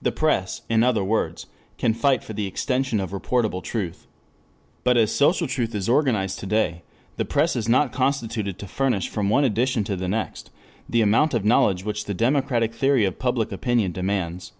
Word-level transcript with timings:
The 0.00 0.12
press, 0.12 0.62
in 0.70 0.82
other 0.82 1.04
words, 1.04 1.44
can 1.76 1.92
fight 1.92 2.24
for 2.24 2.32
the 2.32 2.46
extension 2.46 3.00
of 3.00 3.10
reportable 3.10 3.62
truth. 3.62 4.06
But 4.82 4.96
as 4.96 5.12
social 5.12 5.46
truth 5.46 5.74
is 5.74 5.90
organized 5.90 6.38
to 6.38 6.46
day, 6.46 6.84
the 7.18 7.26
press 7.26 7.54
is 7.54 7.68
not 7.68 7.92
constituted 7.92 8.58
to 8.60 8.66
furnish 8.66 9.10
from 9.10 9.28
one 9.28 9.44
edition 9.44 9.84
to 9.84 9.94
the 9.96 10.08
next 10.08 10.50
the 10.88 11.02
amount 11.02 11.34
of 11.34 11.44
knowledge 11.44 11.84
which 11.84 12.06
the 12.06 12.14
democratic 12.14 12.72
theory 12.72 13.04
of 13.04 13.18
public 13.18 13.52
opinion 13.52 13.92
demands. 13.92 14.52